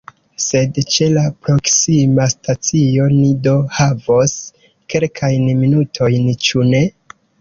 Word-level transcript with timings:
Sed 0.43 0.77
ĉe 0.93 1.09
la 1.17 1.25
proksima 1.47 2.25
stacio 2.33 3.05
ni 3.17 3.29
do 3.49 3.55
havos 3.81 4.35
kelkajn 4.95 5.49
minutojn, 5.63 6.33
ĉu 6.49 6.67
ne? 6.73 6.83